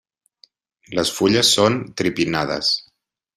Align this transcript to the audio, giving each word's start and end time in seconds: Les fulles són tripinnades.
Les 0.99 1.11
fulles 1.17 1.51
són 1.59 1.77
tripinnades. 2.03 2.73